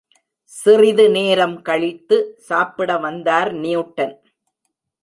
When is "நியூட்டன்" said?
3.63-4.15